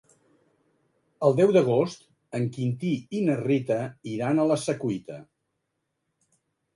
El 1.27 1.35
deu 1.39 1.51
d'agost 1.57 2.07
en 2.39 2.47
Quintí 2.55 2.93
i 3.19 3.21
na 3.27 3.35
Rita 3.41 3.77
iran 4.15 4.41
a 4.41 4.47
la 4.53 4.57
Secuita. 4.63 5.19